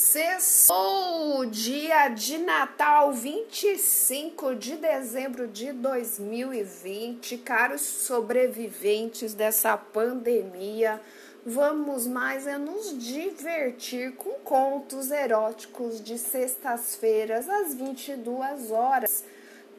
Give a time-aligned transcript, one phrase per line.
[0.00, 7.36] Sextou, dia de Natal, 25 de dezembro de 2020.
[7.38, 11.00] Caros sobreviventes dessa pandemia,
[11.44, 19.24] vamos mais é nos divertir com contos eróticos de sextas-feiras às 22 horas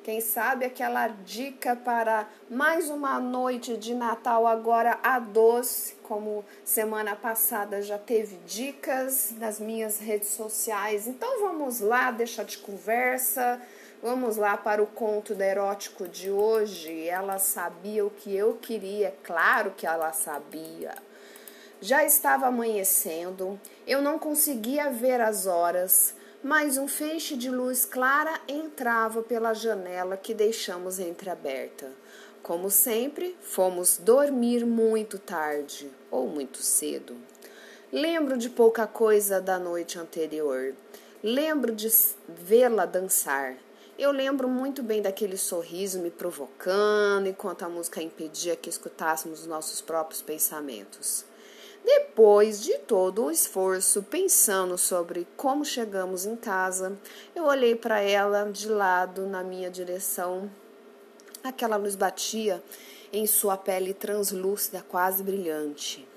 [0.04, 7.16] quem sabe aquela dica para mais uma noite de Natal agora a doce, como semana
[7.16, 11.07] passada já teve dicas nas minhas redes sociais.
[11.07, 13.62] Então vamos lá, deixa de conversa.
[14.02, 17.07] Vamos lá para o conto do erótico de hoje.
[17.07, 20.95] Ela sabia o que eu queria, é claro que ela sabia.
[21.81, 28.39] Já estava amanhecendo, eu não conseguia ver as horas mas um feixe de luz clara
[28.48, 31.91] entrava pela janela que deixamos entreaberta.
[32.41, 37.15] Como sempre, fomos dormir muito tarde ou muito cedo.
[37.91, 40.73] Lembro de pouca coisa da noite anterior.
[41.21, 41.89] Lembro de
[42.27, 43.57] vê-la dançar.
[43.98, 49.81] Eu lembro muito bem daquele sorriso me provocando enquanto a música impedia que escutássemos nossos
[49.81, 51.26] próprios pensamentos.
[51.84, 56.98] Depois de todo o esforço, pensando sobre como chegamos em casa,
[57.36, 60.49] eu olhei para ela de lado na minha direção.
[61.44, 62.62] Aquela luz batia
[63.12, 66.08] em sua pele translúcida, quase brilhante.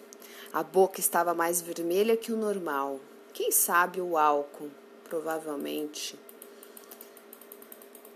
[0.52, 3.00] A boca estava mais vermelha que o normal.
[3.32, 4.70] Quem sabe o álcool?
[5.04, 6.18] Provavelmente.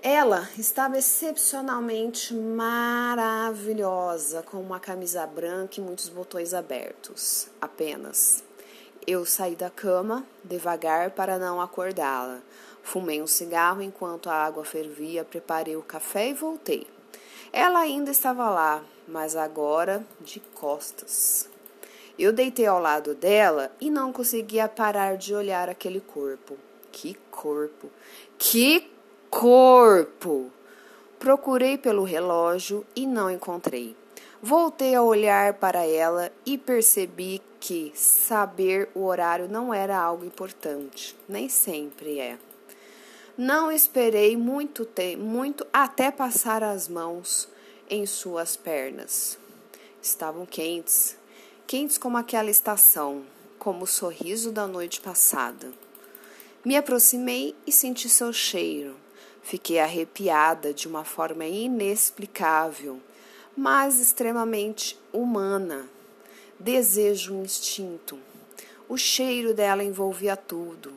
[0.08, 8.44] Ela estava excepcionalmente maravilhosa, com uma camisa branca e muitos botões abertos, apenas.
[9.04, 12.38] Eu saí da cama devagar para não acordá-la.
[12.84, 16.86] Fumei um cigarro enquanto a água fervia, preparei o café e voltei.
[17.52, 21.48] Ela ainda estava lá, mas agora de costas.
[22.16, 26.56] Eu deitei ao lado dela e não conseguia parar de olhar aquele corpo.
[26.92, 27.91] Que corpo!
[28.38, 28.94] Que
[29.38, 30.50] corpo.
[31.18, 33.94] Procurei pelo relógio e não encontrei.
[34.41, 41.14] Voltei a olhar para ela e percebi que saber o horário não era algo importante,
[41.28, 42.38] nem sempre é.
[43.36, 47.46] Não esperei muito, te muito até passar as mãos
[47.91, 49.38] em suas pernas.
[50.00, 51.14] Estavam quentes,
[51.66, 53.22] quentes como aquela estação,
[53.58, 55.70] como o sorriso da noite passada.
[56.64, 59.04] Me aproximei e senti seu cheiro
[59.48, 63.00] Fiquei arrepiada de uma forma inexplicável,
[63.56, 65.88] mas extremamente humana.
[66.58, 68.18] Desejo um instinto.
[68.88, 70.92] O cheiro dela envolvia tudo.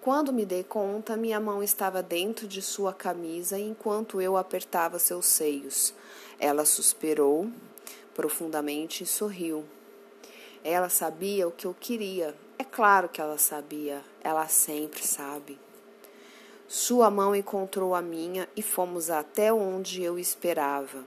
[0.00, 5.26] Quando me dei conta, minha mão estava dentro de sua camisa enquanto eu apertava seus
[5.26, 5.92] seios.
[6.38, 7.50] Ela suspirou
[8.14, 9.64] profundamente e sorriu.
[10.62, 12.32] Ela sabia o que eu queria.
[12.56, 14.04] É claro que ela sabia.
[14.22, 15.58] Ela sempre sabe.
[16.74, 21.04] Sua mão encontrou a minha e fomos até onde eu esperava.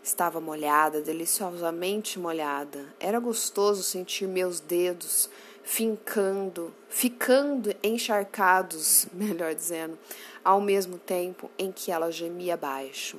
[0.00, 2.94] Estava molhada, deliciosamente molhada.
[3.00, 5.28] Era gostoso sentir meus dedos
[5.64, 9.98] fincando, ficando encharcados, melhor dizendo,
[10.44, 13.18] ao mesmo tempo em que ela gemia baixo.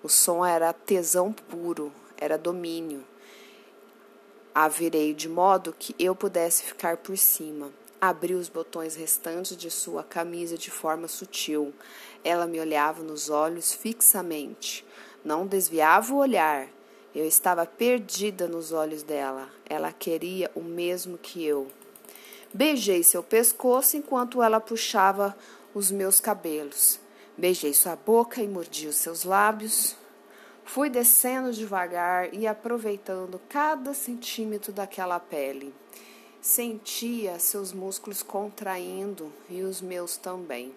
[0.00, 3.04] O som era tesão puro, era domínio.
[4.54, 7.72] A virei de modo que eu pudesse ficar por cima.
[8.04, 11.72] Abri os botões restantes de sua camisa de forma sutil.
[12.24, 14.84] Ela me olhava nos olhos fixamente.
[15.24, 16.66] Não desviava o olhar.
[17.14, 19.48] Eu estava perdida nos olhos dela.
[19.64, 21.70] Ela queria o mesmo que eu.
[22.52, 25.38] Beijei seu pescoço enquanto ela puxava
[25.72, 26.98] os meus cabelos.
[27.38, 29.94] Beijei sua boca e mordi os seus lábios.
[30.64, 35.72] Fui descendo devagar e aproveitando cada centímetro daquela pele.
[36.42, 40.74] Sentia seus músculos contraindo e os meus também.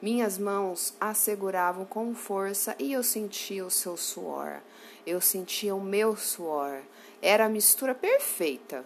[0.00, 4.60] Minhas mãos a seguravam com força e eu sentia o seu suor.
[5.04, 6.80] Eu sentia o meu suor.
[7.20, 8.84] Era a mistura perfeita.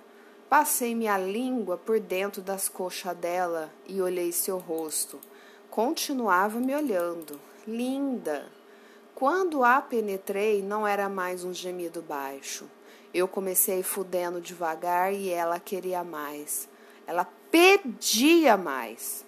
[0.48, 5.20] Passei minha língua por dentro das coxas dela e olhei seu rosto.
[5.70, 7.38] Continuava me olhando.
[7.66, 8.46] Linda!
[9.14, 12.66] Quando a penetrei, não era mais um gemido baixo.
[13.12, 16.68] Eu comecei fudendo devagar e ela queria mais.
[17.06, 19.24] Ela pedia mais.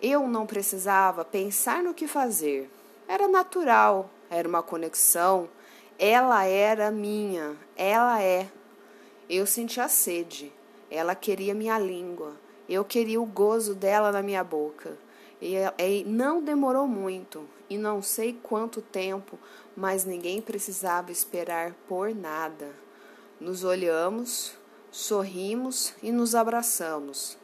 [0.00, 2.70] Eu não precisava pensar no que fazer.
[3.08, 5.48] Era natural, era uma conexão.
[5.98, 8.48] Ela era minha, ela é.
[9.28, 10.52] Eu sentia sede.
[10.90, 12.34] Ela queria minha língua.
[12.68, 14.96] Eu queria o gozo dela na minha boca.
[15.40, 19.38] E, e não demorou muito, e não sei quanto tempo,
[19.76, 22.87] mas ninguém precisava esperar por nada.
[23.40, 24.52] Nos olhamos,
[24.90, 27.38] sorrimos e nos abraçamos.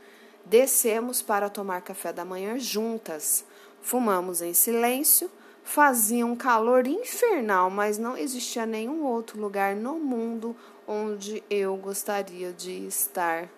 [0.44, 3.44] Descemos para tomar café da manhã juntas.
[3.80, 5.30] Fumamos em silêncio.
[5.62, 10.54] Fazia um calor infernal, mas não existia nenhum outro lugar no mundo
[10.86, 13.48] onde eu gostaria de estar.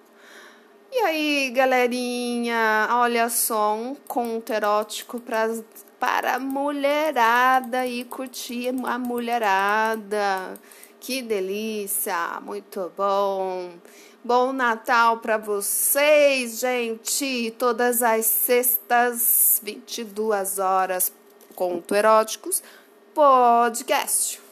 [0.92, 5.48] E aí, galerinha, olha só, um conto erótico pra,
[5.98, 10.60] para a mulherada e curtir a mulherada.
[11.06, 13.70] Que delícia, muito bom.
[14.24, 17.54] Bom Natal para vocês, gente.
[17.56, 21.12] Todas as sextas, 22 horas,
[21.54, 22.60] conto eróticos,
[23.14, 24.45] podcast.